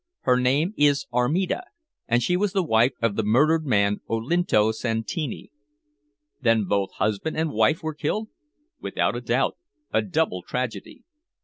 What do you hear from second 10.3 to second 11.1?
tragedy."